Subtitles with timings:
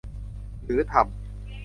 [0.63, 1.03] หรือทำ